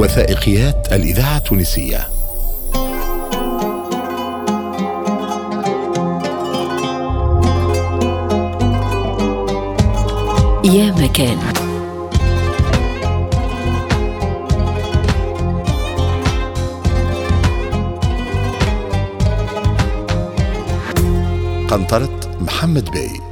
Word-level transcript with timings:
وثائقيات 0.00 0.92
الإذاعة 0.92 1.36
التونسية. 1.36 2.08
يا 10.64 10.94
مكان. 10.98 11.38
قنطرة 21.70 22.20
محمد 22.40 22.90
باي 22.90 23.29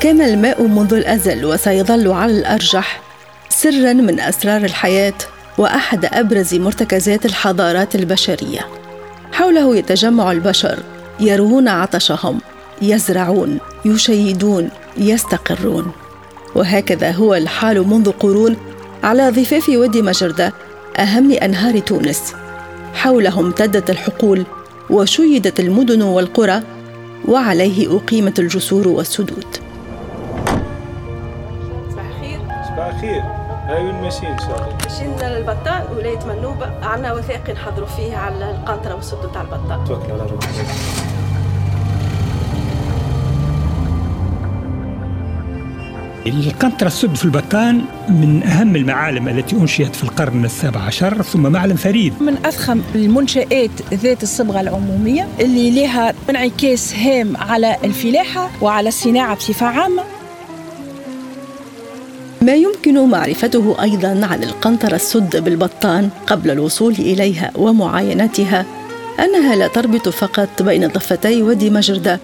كان 0.00 0.20
الماء 0.20 0.62
منذ 0.62 0.94
الأزل 0.94 1.44
وسيظل 1.44 2.08
على 2.08 2.32
الأرجح 2.38 3.00
سرا 3.48 3.92
من 3.92 4.20
أسرار 4.20 4.64
الحياة 4.64 5.14
وأحد 5.58 6.04
أبرز 6.04 6.54
مرتكزات 6.54 7.26
الحضارات 7.26 7.94
البشرية. 7.94 8.66
حوله 9.32 9.76
يتجمع 9.76 10.32
البشر 10.32 10.78
يروون 11.20 11.68
عطشهم 11.68 12.40
يزرعون 12.82 13.58
يشيدون 13.84 14.70
يستقرون. 14.96 15.92
وهكذا 16.54 17.10
هو 17.10 17.34
الحال 17.34 17.88
منذ 17.88 18.10
قرون 18.10 18.56
على 19.02 19.30
ضفاف 19.30 19.68
وادي 19.68 20.02
مجردة 20.02 20.52
أهم 20.96 21.32
أنهار 21.32 21.78
تونس. 21.78 22.32
حوله 22.94 23.40
امتدت 23.40 23.90
الحقول 23.90 24.44
وشيدت 24.90 25.60
المدن 25.60 26.02
والقرى 26.02 26.62
وعليه 27.28 27.96
أقيمت 27.96 28.38
الجسور 28.38 28.88
والسدود. 28.88 29.69
الخير 32.90 33.22
هاي 33.66 33.84
وين 33.84 33.94
ماشيين 33.94 34.32
إن 34.32 34.38
شاء 34.38 34.56
الله. 34.56 34.76
مشينا 34.86 35.38
للبطان 35.38 35.82
ولاية 35.96 36.18
منوبة 36.26 36.70
عندنا 36.82 37.12
وثائق 37.12 37.50
نحضروا 37.50 37.86
فيه 37.86 38.16
على 38.16 38.50
القنطرة 38.50 38.94
والسدود 38.94 39.32
تاع 39.32 39.40
البطان 39.42 39.84
توكل 39.84 40.12
على 40.12 40.22
ربك. 40.22 40.44
القنطرة 46.26 46.86
السد 46.86 47.14
في 47.14 47.24
البطان 47.24 47.84
من 48.08 48.42
أهم 48.42 48.76
المعالم 48.76 49.28
التي 49.28 49.56
أنشئت 49.56 49.96
في 49.96 50.04
القرن 50.04 50.44
السابع 50.44 50.80
عشر 50.80 51.22
ثم 51.22 51.52
معلم 51.52 51.76
فريد. 51.76 52.22
من 52.22 52.36
أضخم 52.46 52.82
المنشآت 52.94 53.70
ذات 53.94 54.22
الصبغة 54.22 54.60
العمومية 54.60 55.28
اللي 55.40 55.70
لها 55.70 56.14
انعكاس 56.30 56.94
هام 56.94 57.36
على 57.36 57.76
الفلاحة 57.84 58.50
وعلى 58.62 58.88
الصناعة 58.88 59.36
بصفة 59.36 59.66
عامة. 59.66 60.02
ما 62.42 62.54
يمكن 62.54 63.08
معرفته 63.08 63.82
أيضا 63.82 64.26
عن 64.26 64.42
القنطرة 64.42 64.94
السد 64.94 65.44
بالبطان 65.44 66.08
قبل 66.26 66.50
الوصول 66.50 66.92
إليها 66.92 67.50
ومعاينتها 67.54 68.66
أنها 69.18 69.56
لا 69.56 69.68
تربط 69.68 70.08
فقط 70.08 70.62
بين 70.62 70.86
ضفتي 70.86 71.42
وادي 71.42 71.70
مجردة 71.70 72.20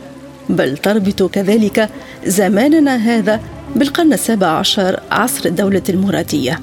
بل 0.49 0.77
تربط 0.77 1.23
كذلك 1.23 1.89
زماننا 2.27 2.97
هذا 2.97 3.41
بالقرن 3.77 4.13
السابع 4.13 4.47
عشر 4.47 5.01
عصر 5.11 5.49
الدولة 5.49 5.83
المرادية 5.89 6.61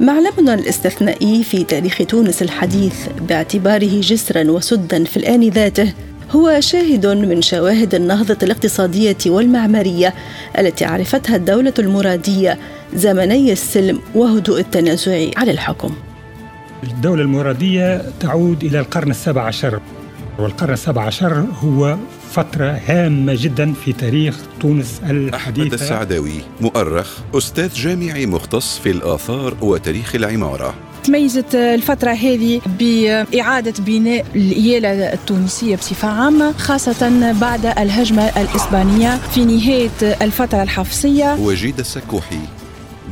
معلمنا 0.00 0.54
الاستثنائي 0.54 1.42
في 1.42 1.64
تاريخ 1.64 1.98
تونس 2.08 2.42
الحديث 2.42 2.94
باعتباره 3.28 4.00
جسرا 4.00 4.50
وسدا 4.50 5.04
في 5.04 5.16
الآن 5.16 5.48
ذاته 5.48 5.92
هو 6.30 6.60
شاهد 6.60 7.06
من 7.06 7.42
شواهد 7.42 7.94
النهضة 7.94 8.36
الاقتصادية 8.42 9.16
والمعمارية 9.26 10.14
التي 10.58 10.84
عرفتها 10.84 11.36
الدولة 11.36 11.74
المرادية 11.78 12.58
زمني 12.94 13.52
السلم 13.52 14.00
وهدوء 14.14 14.60
التنازع 14.60 15.30
على 15.36 15.50
الحكم. 15.50 15.94
الدولة 16.82 17.22
المرادية 17.22 18.02
تعود 18.20 18.64
إلى 18.64 18.80
القرن 18.80 19.10
السابع 19.10 19.42
عشر 19.42 19.80
والقرن 20.38 20.72
السابع 20.72 21.02
عشر 21.02 21.44
هو 21.60 21.96
فترة 22.30 22.80
هامة 22.86 23.36
جدا 23.38 23.72
في 23.72 23.92
تاريخ 23.92 24.36
تونس 24.60 25.00
الحديثة. 25.10 25.66
أحمد 25.66 25.72
السعداوي 25.72 26.40
مؤرخ 26.60 27.18
أستاذ 27.34 27.74
جامعي 27.74 28.26
مختص 28.26 28.78
في 28.78 28.90
الآثار 28.90 29.56
وتاريخ 29.60 30.14
العمارة. 30.14 30.74
تميزت 31.08 31.54
الفترة 31.54 32.10
هذه 32.10 32.60
بإعادة 32.78 33.72
بناء 33.78 34.26
الإيالة 34.36 35.12
التونسية 35.12 35.76
بصفة 35.76 36.08
عامة 36.08 36.52
خاصة 36.52 37.32
بعد 37.40 37.66
الهجمة 37.66 38.22
الإسبانية 38.22 39.16
في 39.16 39.44
نهاية 39.44 39.90
الفترة 40.22 40.62
الحفصية 40.62 41.36
وجيد 41.40 41.78
السكوحي 41.78 42.38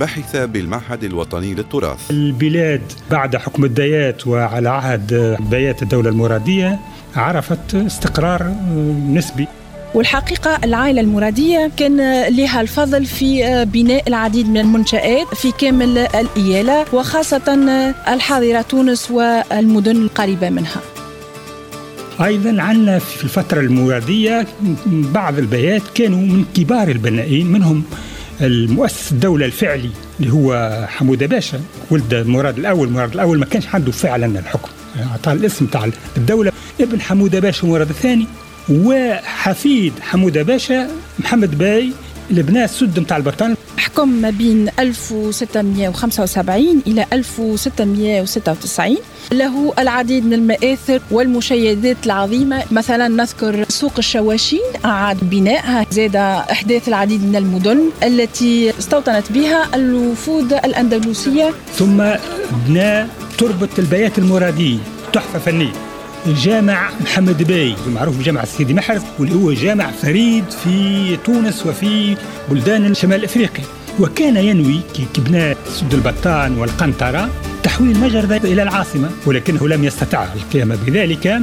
باحثة 0.00 0.44
بالمعهد 0.44 1.04
الوطني 1.04 1.54
للتراث. 1.54 2.10
البلاد 2.10 2.82
بعد 3.10 3.36
حكم 3.36 3.64
الدايات 3.64 4.26
وعلى 4.26 4.68
عهد 4.68 5.36
دايات 5.50 5.82
الدولة 5.82 6.08
المرادية 6.10 6.78
عرفت 7.16 7.74
استقرار 7.74 8.54
نسبي. 9.08 9.48
والحقيقة 9.94 10.58
العائلة 10.64 11.00
المرادية 11.00 11.70
كان 11.76 11.97
لها 12.36 12.60
الفضل 12.60 13.06
في 13.06 13.64
بناء 13.64 14.08
العديد 14.08 14.48
من 14.48 14.58
المنشآت 14.58 15.34
في 15.34 15.52
كامل 15.52 15.98
الإيالة 15.98 16.84
وخاصة 16.92 17.54
الحاضرة 18.08 18.60
تونس 18.62 19.10
والمدن 19.10 19.97
القريبة 19.97 20.50
منها. 20.50 20.80
أيضا 22.24 22.62
عندنا 22.62 22.98
في 22.98 23.24
الفترة 23.24 23.60
المرادية 23.60 24.47
بعض 24.86 25.38
البيات 25.38 25.82
كانوا 25.94 26.18
من 26.18 26.44
كبار 26.54 26.88
البنائين 26.88 27.47
منهم 27.47 27.82
المؤسس 28.41 29.12
الدولة 29.12 29.47
الفعلي 29.47 29.91
اللي 30.20 30.32
هو 30.32 30.84
حمودة 30.88 31.26
باشا 31.26 31.60
ولد 31.91 32.14
مراد 32.14 32.58
الأول 32.58 32.91
مراد 32.91 33.12
الأول 33.14 33.38
ما 33.38 33.47
كانش 33.47 33.66
عنده 33.74 33.92
فعلا 33.92 34.38
الحكم. 34.38 34.68
أعطاه 35.10 35.32
الاسم 35.32 35.66
تاع 35.66 35.91
الدولة 36.16 36.53
ابن 36.80 37.00
حمودة 37.00 37.41
باشا 37.41 37.66
مراد 37.66 37.88
الثاني. 37.88 38.26
وحفيد 38.71 39.93
حمودة 40.00 40.43
باشا 40.43 40.88
محمد 41.19 41.59
باي 41.59 41.93
اللي 42.31 42.43
بنى 42.43 42.65
السد 42.65 43.00
نتاع 43.00 43.16
البطان 43.16 43.56
حكم 43.78 44.09
ما 44.09 44.31
بين 44.31 44.69
1675 44.78 46.82
إلى 46.87 47.06
1696 47.12 48.97
له 49.32 49.75
العديد 49.78 50.25
من 50.25 50.32
المآثر 50.32 51.00
والمشيدات 51.10 51.97
العظيمة. 52.06 52.62
مثلا 52.71 53.09
نذكر 53.09 53.65
سوق 53.69 53.93
الشواشين 53.99 54.60
أعاد 54.84 55.31
بنائها. 55.31 55.87
زاد 55.91 56.16
إحداث 56.16 56.88
العديد 56.88 57.25
من 57.25 57.37
المدن 57.37 57.81
التي 58.03 58.78
استوطنت 58.78 59.33
بها 59.33 59.69
الوفود 59.75 60.53
الأندلسية. 60.53 61.50
ثم 61.75 62.03
بنى 62.69 63.06
تربة 63.38 63.69
البيات 63.78 64.19
المرادية 64.19 64.78
تحفة 65.12 65.38
فنية. 65.38 65.85
جامع 66.28 66.91
محمد 67.00 67.42
باي 67.42 67.75
المعروف 67.87 68.19
بجامع 68.19 68.44
سيدي 68.44 68.75
محرز 68.75 69.03
واللي 69.19 69.34
هو 69.34 69.53
جامع 69.53 69.91
فريد 69.91 70.44
في 70.50 71.16
تونس 71.25 71.66
وفي 71.66 72.16
بلدان 72.50 72.94
شمال 72.94 73.25
إفريقيا. 73.25 73.64
وكان 74.00 74.36
ينوي 74.36 74.81
كي 74.94 75.06
سد 75.69 75.94
البطان 75.94 76.59
والقنطرة 76.59 77.31
تحويل 77.62 78.00
مجردة 78.00 78.36
إلى 78.36 78.62
العاصمة 78.62 79.10
ولكنه 79.26 79.69
لم 79.69 79.84
يستطع 79.84 80.26
القيام 80.34 80.76
بذلك. 80.86 81.42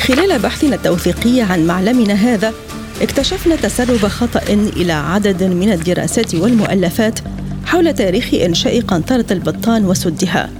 خلال 0.00 0.38
بحثنا 0.38 0.76
التوثيقي 0.76 1.40
عن 1.40 1.66
معلمنا 1.66 2.14
هذا 2.14 2.54
اكتشفنا 3.02 3.56
تسرب 3.56 4.06
خطأ 4.08 4.42
إلى 4.76 4.92
عدد 4.92 5.42
من 5.42 5.72
الدراسات 5.72 6.34
والمؤلفات 6.34 7.18
حول 7.66 7.94
تاريخ 7.94 8.34
إنشاء 8.34 8.80
قنطرة 8.80 9.24
البطان 9.30 9.86
وسدها. 9.86 10.50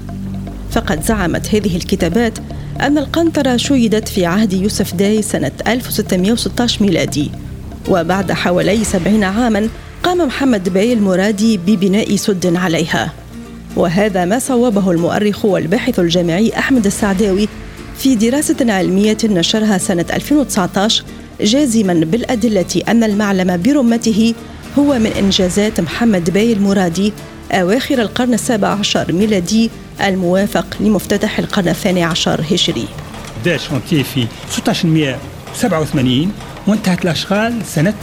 فقد 0.71 1.03
زعمت 1.03 1.55
هذه 1.55 1.77
الكتابات 1.77 2.39
أن 2.81 2.99
القنطرة 2.99 3.57
شيدت 3.57 4.09
في 4.09 4.27
عهد 4.27 4.53
يوسف 4.53 4.95
داي 4.95 5.23
سنة 5.23 5.53
1616 5.67 6.83
ميلادي. 6.83 7.31
وبعد 7.89 8.33
حوالي 8.33 8.85
سبعين 8.85 9.25
عاما 9.25 9.69
قام 10.03 10.19
محمد 10.19 10.69
باي 10.69 10.93
المرادي 10.93 11.57
ببناء 11.57 12.17
سد 12.17 12.57
عليها. 12.57 13.13
وهذا 13.77 14.25
ما 14.25 14.39
صوبه 14.39 14.91
المؤرخ 14.91 15.45
والباحث 15.45 15.99
الجامعي 15.99 16.53
أحمد 16.59 16.87
السعداوي 16.87 17.49
في 17.99 18.15
دراسة 18.15 18.73
علمية 18.73 19.19
نشرها 19.25 19.79
سنة 19.79 20.07
2019 20.13 21.05
جازما 21.41 21.95
بالأدلة 21.95 22.83
أن 22.89 23.05
المعلم 23.05 23.63
برمته 23.63 24.35
هو 24.79 24.99
من 24.99 25.07
إنجازات 25.07 25.81
محمد 25.81 26.31
باي 26.31 26.53
المرادي 26.53 27.13
أواخر 27.53 28.03
القرن 28.03 28.35
السابع 28.35 28.69
عشر 28.69 29.13
ميلادي 29.13 29.71
الموافق 30.01 30.67
لمفتتح 30.81 31.39
القرن 31.39 31.69
الثاني 31.69 32.05
عشر 32.05 32.41
هجري. 32.51 32.89
بدا 33.43 33.57
شونتي 33.57 34.05
في 34.05 34.27
1687 34.59 36.33
وانتهت 36.67 37.05
الأشغال 37.05 37.55
سنة 37.67 37.95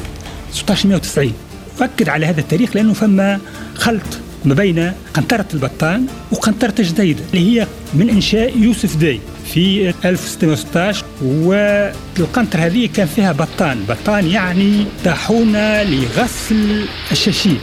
1690 0.49 1.33
أكد 1.81 2.09
على 2.09 2.25
هذا 2.25 2.39
التاريخ 2.39 2.75
لأنه 2.75 2.93
فما 2.93 3.39
خلط 3.75 4.24
ما 4.45 4.53
بين 4.53 4.91
قنطرة 5.13 5.45
البطان 5.53 6.07
وقنطرة 6.31 6.73
جديدة 6.79 7.23
اللي 7.33 7.59
هي 7.61 7.67
من 7.93 8.09
إنشاء 8.09 8.57
يوسف 8.57 8.95
داي 8.95 9.19
في 9.53 9.89
1616 10.05 11.05
والقنطرة 11.21 12.59
هذه 12.59 12.89
كان 12.93 13.07
فيها 13.07 13.31
بطان. 13.31 13.83
بطان 13.89 14.27
يعني 14.27 14.85
طاحونة 15.05 15.83
لغسل 15.83 16.85
الشاشين. 17.11 17.57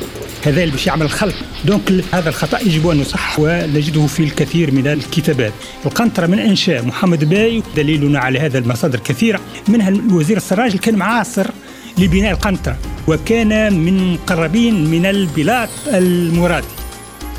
هذا 0.45 0.63
اللي 0.63 0.73
باش 0.73 0.87
يعمل 0.87 1.03
الخلط 1.03 1.35
donc 1.65 1.93
هذا 2.13 2.29
الخطأ 2.29 2.59
يجب 2.61 2.89
أن 2.89 3.01
يصح 3.01 3.39
ونجده 3.39 4.07
في 4.07 4.23
الكثير 4.23 4.71
من 4.71 4.87
الكتابات. 4.87 5.53
القنطرة 5.87 6.27
من 6.27 6.39
إنشاء 6.39 6.85
محمد 6.85 7.25
باي 7.25 7.63
دليلنا 7.77 8.19
على 8.19 8.41
هذا 8.41 8.59
المصادر 8.59 8.99
كثيرة. 8.99 9.41
منها 9.69 9.89
الوزير 9.89 10.37
السراج 10.37 10.67
اللي 10.67 10.79
كان 10.79 10.95
معاصر 10.97 11.47
لبناء 11.99 12.33
القنطرة 12.33 12.77
وكان 13.09 13.73
من 13.85 14.13
مقربين 14.13 14.91
من 14.91 15.07
البلاط 15.07 15.69
المرادي 15.87 16.67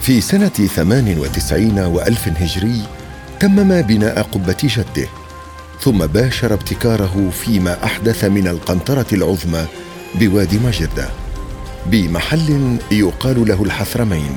في 0.02 0.22
سنة 0.22 0.48
98 0.48 1.80
وألف 1.80 2.28
هجري 2.28 2.82
تمم 3.40 3.82
بناء 3.82 4.22
قبة 4.22 4.58
جده 4.64 5.08
ثم 5.82 6.06
باشر 6.06 6.54
ابتكاره 6.54 7.30
فيما 7.30 7.84
أحدث 7.84 8.24
من 8.24 8.48
القنطرة 8.48 9.06
العظمى 9.14 9.66
بوادي 10.16 10.60
مجدة 10.60 11.10
بمحل 11.86 12.78
يقال 12.92 13.48
له 13.48 13.64
الحثرمين. 13.64 14.36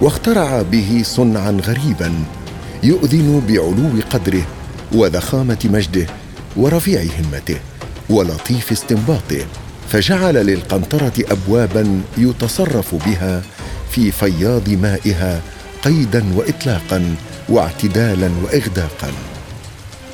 واخترع 0.00 0.62
به 0.62 1.02
صنعا 1.04 1.50
غريبا 1.50 2.12
يؤذن 2.82 3.42
بعلو 3.48 4.02
قدره 4.10 4.42
وضخامة 4.92 5.68
مجده 5.72 6.06
ورفيع 6.56 7.02
همته. 7.02 7.56
ولطيف 8.10 8.72
استنباطه 8.72 9.46
فجعل 9.88 10.34
للقنطرة 10.34 11.12
ابوابا 11.30 12.00
يتصرف 12.18 12.94
بها 12.94 13.42
في 13.90 14.10
فياض 14.10 14.68
مائها 14.68 15.40
قيدا 15.82 16.24
واطلاقا 16.36 17.14
واعتدالا 17.48 18.30
واغداقا. 18.42 19.12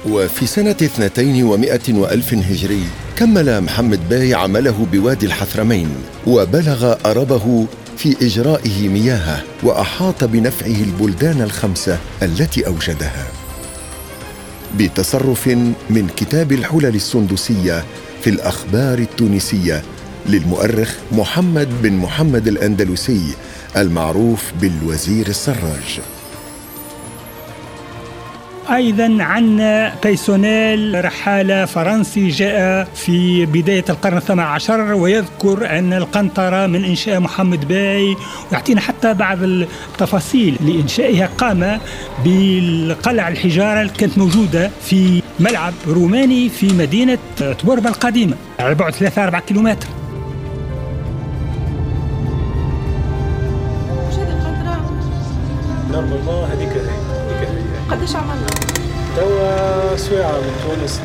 وفي 0.09 0.47
سنة 0.47 0.71
اثنتين 0.71 1.45
ومائة 1.45 1.93
وألف 1.93 2.35
هجري 2.35 2.85
كمل 3.17 3.61
محمد 3.61 4.09
باي 4.09 4.35
عمله 4.35 4.87
بوادي 4.93 5.27
الحثرمين 5.27 5.89
وبلغ 6.27 6.95
أربه 7.07 7.67
في 7.97 8.17
إجرائه 8.27 8.89
مياهه 8.89 9.43
وأحاط 9.63 10.25
بنفعه 10.25 10.83
البلدان 10.83 11.43
الخمسة 11.43 11.99
التي 12.23 12.67
أوجدها. 12.67 13.42
بتصرف 14.79 15.49
من 15.91 16.09
كتاب 16.17 16.53
الحلل 16.53 16.95
السندسية 16.95 17.85
في 18.23 18.31
الأخبار 18.31 18.99
التونسية 18.99 19.83
للمؤرخ 20.27 20.95
محمد 21.13 21.69
بن 21.83 21.93
محمد 21.93 22.49
الأندلسي 22.49 23.35
المعروف 23.77 24.53
بالوزير 24.61 25.29
السراج. 25.29 26.01
أيضا 28.73 29.17
عندنا 29.21 29.95
بيسونيل 30.05 31.05
رحالة 31.05 31.65
فرنسي 31.65 32.29
جاء 32.29 32.85
في 32.95 33.47
بداية 33.47 33.85
القرن 33.91 34.17
الثامن 34.17 34.41
عشر 34.41 34.81
ويذكر 34.93 35.79
أن 35.79 35.93
القنطرة 35.93 36.67
من 36.67 36.85
إنشاء 36.85 37.21
محمد 37.21 37.69
باي 37.69 38.17
ويعطينا 38.53 38.81
حتى 38.81 39.15
بعض 39.15 39.43
التفاصيل 39.43 40.57
لإنشائها 40.61 41.27
قام 41.39 41.79
بالقلع 42.25 43.29
الحجارة 43.29 43.81
اللي 43.81 43.93
كانت 43.93 44.19
موجودة 44.19 44.71
في 44.83 45.23
ملعب 45.41 45.75
روماني 45.89 46.49
في 46.49 46.73
مدينة 46.73 47.19
تبوربا 47.59 47.89
القديمة 47.89 48.37
على 48.61 48.75
بعد 48.75 48.95
3 48.95 49.25
4 49.25 49.41
كيلومتر. 49.41 49.87
نورمالمون 55.91 56.45
هذيك 56.51 56.69
هذيك 56.69 57.49
هي. 57.49 57.91
قداش 57.91 58.17
عملنا؟ 58.17 58.52
من 59.93 60.53
تونس 60.65 61.01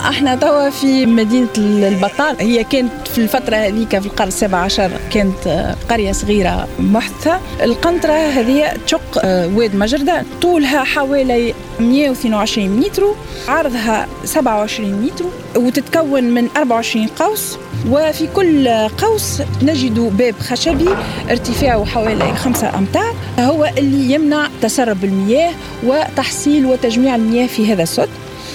إحنا 0.00 0.36
توا 0.36 0.70
في 0.70 1.06
مدينة 1.06 1.48
البطال 1.58 2.36
هي 2.40 2.64
كانت 2.64 3.08
في 3.08 3.18
الفترة 3.18 3.56
هذيك 3.56 3.98
في 3.98 4.06
القرن 4.06 4.28
السابع 4.28 4.58
عشر 4.58 4.90
كانت 5.12 5.74
قرية 5.90 6.12
صغيرة 6.12 6.68
محدثة 6.78 7.40
القنطرة 7.62 8.12
هذه 8.12 8.72
تشق 8.86 9.24
واد 9.24 9.76
مجردة 9.76 10.22
طولها 10.42 10.84
حوالي 10.84 11.54
122 11.80 12.68
متر 12.68 13.02
عرضها 13.48 14.08
27 14.24 14.92
متر 14.92 15.24
وتتكون 15.56 16.24
من 16.24 16.48
24 16.56 17.06
قوس. 17.06 17.58
وفي 17.90 18.26
كل 18.26 18.68
قوس 18.88 19.42
نجد 19.62 19.98
باب 19.98 20.34
خشبي 20.40 20.88
ارتفاعه 21.30 21.84
حوالي 21.84 22.36
خمسة 22.36 22.78
أمتار. 22.78 23.14
هو 23.38 23.70
اللي 23.78 24.14
يمنع 24.14 24.48
تسرب 24.62 25.04
المياه 25.04 25.52
وتحصيل 25.86 26.66
وتجميع 26.66 27.14
المياه 27.14 27.46
في 27.46 27.72
هذا 27.72 27.82
السد. 27.82 28.08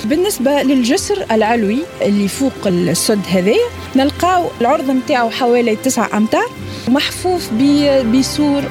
بالنسبة 0.05 0.51
للجسر 0.63 1.25
العلوي 1.31 1.79
اللي 2.01 2.27
فوق 2.27 2.67
السد 2.67 3.21
هذايا 3.29 3.67
نلقاو 3.95 4.45
العرض 4.61 4.91
نتاعو 4.91 5.29
حوالي 5.29 5.75
9 5.75 6.17
أمتار 6.17 6.45
محفوف 6.87 7.49
بسور 8.13 8.63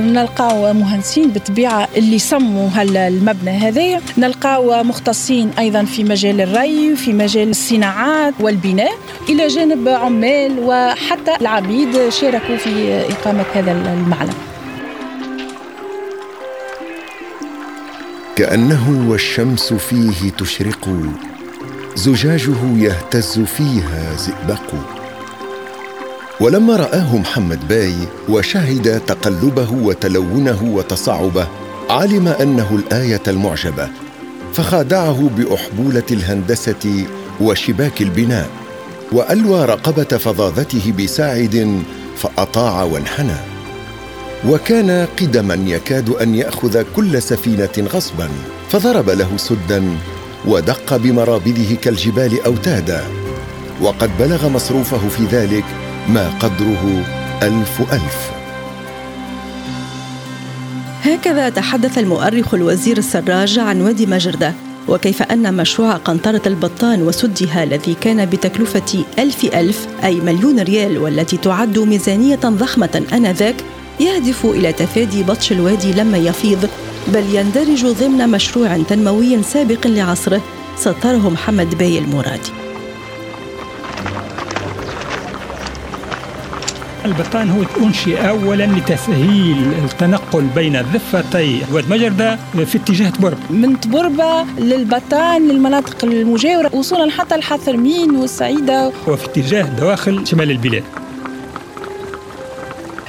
نلقاو 0.00 0.72
مهندسين 0.72 1.30
بالطبيعة 1.30 1.88
اللي 1.96 2.18
صمموا 2.18 2.82
المبنى 2.82 3.50
هذايا 3.50 4.00
نلقاو 4.18 4.82
مختصين 4.82 5.50
أيضا 5.58 5.84
في 5.84 6.04
مجال 6.04 6.40
الري 6.40 6.96
في 6.96 7.12
مجال 7.12 7.50
الصناعات 7.50 8.34
والبناء. 8.40 8.98
إلى 9.28 9.46
جانب 9.46 9.88
عمال 9.88 10.58
وحتى 10.58 11.36
العبيد 11.40 12.08
شاركوا 12.08 12.56
في 12.56 13.00
إقامة 13.12 13.44
هذا 13.54 13.72
المعلم. 13.72 14.34
كأنه 18.36 19.10
والشمس 19.10 19.72
فيه 19.72 20.30
تشرق 20.38 20.88
زجاجه 21.94 22.76
يهتز 22.76 23.38
فيها 23.38 24.16
زئبق. 24.16 24.99
ولما 26.40 26.76
رآه 26.76 27.16
محمد 27.16 27.68
باي 27.68 27.94
وشهد 28.28 29.00
تقلبه 29.06 29.72
وتلونه 29.72 30.62
وتصعبه 30.62 31.46
علم 31.90 32.28
أنه 32.28 32.76
الآية 32.76 33.22
المعجبة 33.28 33.88
فخادعه 34.52 35.30
بأحبولة 35.36 36.02
الهندسة 36.10 37.06
وشباك 37.40 38.02
البناء 38.02 38.48
وألوى 39.12 39.64
رقبة 39.64 40.04
فظاظته 40.04 40.92
بساعد 40.98 41.82
فأطاع 42.16 42.82
وانحنى. 42.82 43.36
وكان 44.48 45.06
قدما 45.20 45.54
يكاد 45.54 46.08
أن 46.08 46.34
يأخذ 46.34 46.82
كل 46.96 47.22
سفينة 47.22 47.88
غصبا 47.94 48.28
فضرب 48.68 49.10
له 49.10 49.36
سدا 49.36 49.84
ودق 50.46 50.96
بمرابده 50.96 51.74
كالجبال 51.82 52.44
أوتادا. 52.44 53.04
وقد 53.82 54.10
بلغ 54.18 54.48
مصروفه 54.48 55.08
في 55.08 55.24
ذلك 55.24 55.64
ما 56.08 56.28
قدره 56.28 57.04
ألف 57.42 57.80
ألف. 57.92 58.30
هكذا 61.02 61.48
تحدث 61.48 61.98
المؤرخ 61.98 62.54
الوزير 62.54 62.98
السراج 62.98 63.58
عن 63.58 63.80
وادي 63.80 64.06
مجردة 64.06 64.54
وكيف 64.88 65.22
أن 65.22 65.54
مشروع 65.54 65.92
قنطرة 65.92 66.42
البطان 66.46 67.02
وسدها 67.02 67.64
الذي 67.64 67.94
كان 68.00 68.26
بتكلفة 68.26 69.04
ألف 69.18 69.44
ألف 69.44 69.86
أي 70.04 70.20
مليون 70.20 70.60
ريال 70.60 70.98
والتي 70.98 71.36
تعد 71.36 71.78
ميزانية 71.78 72.36
ضخمة 72.36 73.02
آنذاك 73.12 73.64
يهدف 74.00 74.46
إلى 74.46 74.72
تفادي 74.72 75.22
بطش 75.22 75.52
الوادي 75.52 75.92
لما 75.92 76.18
يفيض 76.18 76.68
بل 77.08 77.24
يندرج 77.34 77.86
ضمن 77.86 78.28
مشروع 78.30 78.78
تنموي 78.88 79.42
سابق 79.42 79.86
لعصره 79.86 80.42
سطره 80.76 81.30
محمد 81.30 81.78
باي 81.78 81.98
المرادي. 81.98 82.69
البطان 87.04 87.50
هو 87.50 87.84
أنشئ 87.84 88.28
أولا 88.28 88.66
لتسهيل 88.66 89.72
التنقل 89.84 90.42
بين 90.54 90.82
ضفتي 90.92 91.62
واد 91.72 91.90
مجردة 91.90 92.38
في 92.66 92.78
اتجاه 92.78 93.10
تبربة 93.10 93.36
من 93.50 93.80
تبربة 93.80 94.42
للبطان 94.58 95.48
للمناطق 95.48 96.04
المجاورة 96.04 96.70
وصولا 96.74 97.10
حتى 97.10 97.34
الحثرمين 97.34 98.16
والسعيدة. 98.16 98.92
وفي 99.08 99.26
اتجاه 99.26 99.62
دواخل 99.62 100.26
شمال 100.26 100.50
البلاد. 100.50 100.84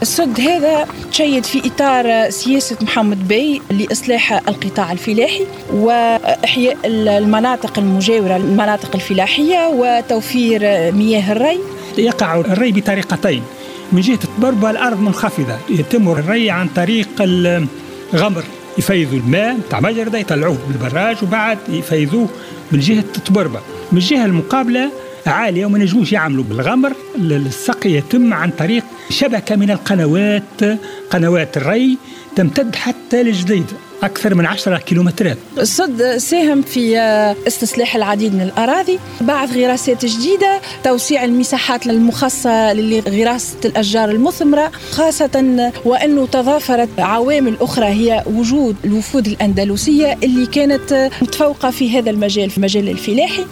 السد 0.01 0.39
هذا 0.39 0.87
تشيد 1.11 1.43
في 1.43 1.61
إطار 1.67 2.29
سياسة 2.29 2.77
محمد 2.81 3.27
بي 3.27 3.61
لإصلاح 3.71 4.33
القطاع 4.33 4.91
الفلاحي 4.91 5.45
وإحياء 5.73 6.77
المناطق 6.85 7.79
المجاورة 7.79 8.35
المناطق 8.35 8.95
الفلاحية 8.95 9.67
وتوفير 9.67 10.61
مياه 10.91 11.31
الري. 11.31 11.59
يقع 11.97 12.39
الري 12.39 12.71
بطريقتين. 12.71 13.43
من 13.91 14.01
جهة 14.01 14.19
تبربة 14.37 14.69
الأرض 14.69 14.99
منخفضة 14.99 15.57
يتم 15.69 16.09
الري 16.09 16.49
عن 16.49 16.67
طريق 16.67 17.07
الغمر 18.13 18.43
يفيضوا 18.77 19.19
الماء 19.19 19.59
تاع 19.69 19.79
مجردة 19.79 20.17
يطلعوه 20.17 20.57
بالبراج 20.67 21.23
وبعد 21.23 21.57
يفيضوه 21.69 22.29
من 22.71 22.79
جهة 22.79 23.03
تبربة 23.25 23.59
من 23.91 23.97
الجهة 23.97 24.25
المقابلة 24.25 24.91
عالية 25.27 25.65
وما 25.65 25.79
نجموش 25.79 26.11
يعملوا 26.11 26.43
بالغمر 26.43 26.93
السقي 27.15 27.91
يتم 27.91 28.33
عن 28.33 28.49
طريق 28.49 28.83
شبكة 29.09 29.55
من 29.55 29.71
القنوات 29.71 30.63
قنوات 31.09 31.57
الري 31.57 31.97
تمتد 32.35 32.75
حتى 32.75 33.23
لجديد 33.23 33.65
أكثر 34.03 34.35
من 34.35 34.45
10 34.45 34.77
كيلومترات. 34.77 35.37
الصد 35.57 36.17
ساهم 36.17 36.61
في 36.61 36.97
استصلاح 37.47 37.95
العديد 37.95 38.35
من 38.35 38.41
الأراضي 38.41 38.99
بعث 39.21 39.57
غراسات 39.57 40.05
جديدة 40.05 40.61
توسيع 40.83 41.23
المساحات 41.23 41.87
المخصصة 41.87 42.73
لغراسة 42.73 43.57
الأشجار 43.65 44.09
المثمرة 44.09 44.71
خاصة 44.91 45.71
وأنه 45.85 46.27
تضافرت 46.27 46.99
عوامل 46.99 47.57
أخرى 47.61 47.85
هي 47.85 48.23
وجود 48.25 48.75
الوفود 48.85 49.27
الأندلسية 49.27 50.17
اللي 50.23 50.45
كانت 50.45 51.11
متفوقة 51.21 51.69
في 51.69 51.99
هذا 51.99 52.09
المجال 52.09 52.49
في 52.49 52.57
المجال 52.57 52.89
الفلاحي. 52.89 53.45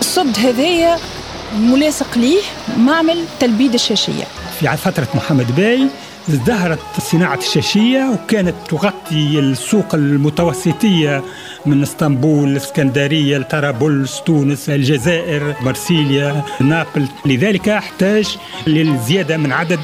الصد 0.00 0.38
هذايا 0.38 0.96
ملاصق 1.58 2.18
ليه 2.18 2.40
معمل 2.78 3.24
تلبيد 3.40 3.74
الشاشية. 3.74 4.24
في 4.60 4.76
فترة 4.76 5.08
محمد 5.14 5.56
باي 5.56 5.86
ازدهرت 6.28 6.78
صناعة 7.00 7.38
الشاشية 7.38 8.10
وكانت 8.12 8.54
تغطي 8.68 9.38
السوق 9.38 9.94
المتوسطية 9.94 11.22
من 11.66 11.82
إسطنبول 11.82 12.48
الاسكندرية 12.48 13.38
طرابلس 13.38 14.22
تونس 14.26 14.70
الجزائر 14.70 15.54
مرسيليا 15.60 16.42
نابل. 16.60 17.08
لذلك 17.26 17.68
احتاج 17.68 18.36
للزيادة 18.66 19.36
من 19.36 19.52
عدد 19.52 19.80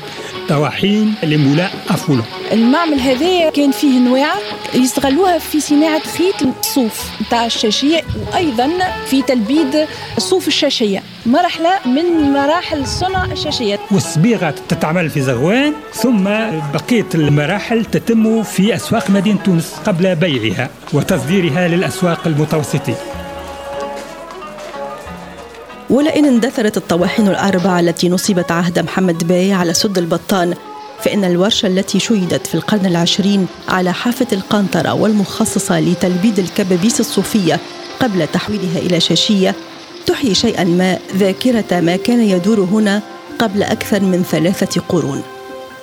طواحين 0.49 1.15
les 1.23 1.38
moulins 1.38 1.73
à 1.89 1.93
foulon. 1.93 2.23
المعمل 2.53 3.01
هذا 3.01 3.51
كان 3.51 3.71
فيه 3.71 3.99
نواع 3.99 4.35
يستغلوها 4.75 5.39
في 5.39 5.61
صناعة 5.61 6.03
خيط 6.19 6.43
الصوف 6.61 7.11
نتاع 7.27 7.47
الشاشية 7.47 8.01
وأيضا 8.33 8.71
في 9.07 9.23
تلبيد 9.23 9.87
صوف 10.19 10.49
الشاشية. 10.49 11.03
مرحلة 11.27 11.71
من 11.87 12.33
مراحل 12.33 12.87
صنع 12.87 13.25
الشاشيات. 13.25 13.81
والصبيغة 13.91 14.55
تتعمل 14.69 15.11
في 15.11 15.21
زغوان 15.23 15.73
ثم 15.93 16.25
بقية 16.75 17.07
المراحل 17.15 17.85
تتم 17.85 18.43
في 18.43 18.75
أسواق 18.75 19.11
مدينة 19.11 19.39
تونس 19.45 19.75
قبل 19.87 20.17
بيعها 20.17 20.71
وتصديرها 20.93 21.69
للأسواق 21.69 22.27
المتوسطة. 22.27 22.95
ولئن 25.91 26.25
اندثرت 26.25 26.77
الطواحين 26.77 27.29
الأربعة 27.29 27.81
التي 27.81 28.09
نصبت 28.09 28.53
عهد 28.53 28.79
محمد 28.79 29.27
باي 29.29 29.53
على 29.53 29.75
سد 29.75 29.99
البطان 29.99 30.55
فإن 31.01 31.25
الورشة 31.25 31.67
التي 31.67 32.01
شيدت 32.01 32.47
في 32.47 32.55
القرن 32.55 32.87
العشرين 32.87 33.47
على 33.69 33.93
حافة 33.93 34.27
القنطرة 34.33 34.93
والمخصصة 34.95 35.81
لتلبيد 35.81 36.39
الكبابيس 36.39 37.01
الصوفية 37.01 37.61
قبل 38.01 38.27
تحويلها 38.27 38.79
إلى 38.79 39.01
شاشية 39.01 39.55
تحيي 40.07 40.35
شيئا 40.35 40.65
ما 40.65 40.99
ذاكرة 41.17 41.81
ما 41.81 41.97
كان 41.97 42.21
يدور 42.21 42.61
هنا 42.61 43.03
قبل 43.39 43.63
أكثر 43.63 44.01
من 44.01 44.23
ثلاثة 44.23 44.81
قرون. 44.89 45.23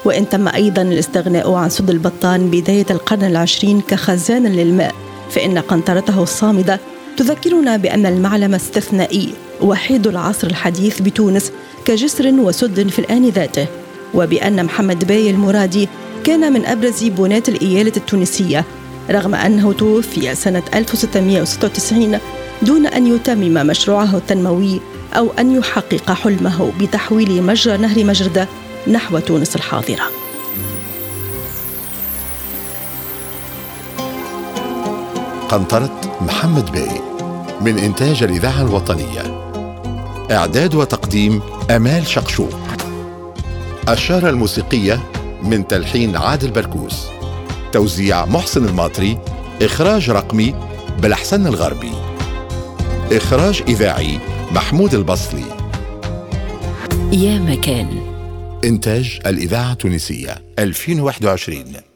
وإن 0.05 0.29
تم 0.29 0.47
أيضا 0.47 0.81
الاستغناء 0.81 1.53
عن 1.53 1.69
سد 1.69 1.89
البطان 1.89 2.49
بداية 2.49 2.85
القرن 2.89 3.23
العشرين 3.23 3.81
كخزان 3.81 4.47
للماء 4.47 4.95
فإن 5.29 5.57
قنطرته 5.57 6.23
الصامدة 6.23 6.79
تذكرنا 7.17 7.77
بأن 7.77 8.05
المعلم 8.05 8.55
استثنائي 8.55 9.33
وحيد 9.61 10.07
العصر 10.07 10.47
الحديث 10.47 11.01
بتونس 11.01 11.51
كجسر 11.85 12.27
وسد 12.27 12.89
في 12.89 12.99
الآن 12.99 13.29
ذاته 13.29 13.67
وبأن 14.13 14.65
محمد 14.65 15.07
باي 15.07 15.29
المرادي 15.29 15.89
كان 16.23 16.53
من 16.53 16.65
أبرز 16.65 17.03
بناة 17.03 17.43
الإيالة 17.47 17.91
التونسية 17.97 18.65
رغم 19.09 19.35
أنه 19.35 19.73
توفي 19.73 20.35
سنة 20.35 20.63
1696 20.73 22.19
دون 22.61 22.85
أن 22.87 23.07
يتمم 23.07 23.67
مشروعه 23.67 24.17
التنموي 24.17 24.81
أو 25.13 25.31
أن 25.39 25.55
يحقق 25.55 26.11
حلمه 26.11 26.71
بتحويل 26.79 27.43
مجرى 27.43 27.77
نهر 27.77 28.03
مجردة 28.03 28.47
نحو 28.87 29.19
تونس 29.19 29.55
الحاضرة. 29.55 30.03
قنطرة 35.49 36.01
محمد 36.21 36.71
باي 36.71 37.01
من 37.61 37.79
إنتاج 37.79 38.23
الإذاعة 38.23 38.61
الوطنية. 38.61 39.41
إعداد 40.31 40.75
وتقديم 40.75 41.41
أمال 41.69 42.07
شقشوق. 42.07 42.59
الشارة 43.89 44.29
الموسيقية 44.29 44.99
من 45.43 45.67
تلحين 45.67 46.15
عادل 46.15 46.51
بركوس. 46.51 47.07
توزيع 47.71 48.25
محسن 48.25 48.65
الماطري 48.65 49.17
إخراج 49.61 50.09
رقمي 50.09 50.55
بالأحسن 50.99 51.47
الغربي. 51.47 52.10
إخراج 53.11 53.63
إذاعي 53.67 54.19
محمود 54.51 54.93
البصلي 54.93 55.43
يا 57.13 57.39
مكان. 57.39 57.87
إنتاج 58.63 59.19
الإذاعة 59.25 59.71
التونسية 59.71 60.41
2021 60.59 61.90